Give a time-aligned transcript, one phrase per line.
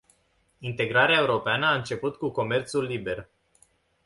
[0.59, 3.29] Integrarea europeană a început cu comerțul liber.